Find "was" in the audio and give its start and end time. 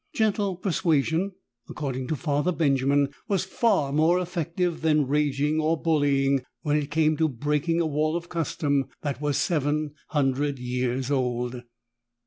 3.27-3.43, 9.21-9.37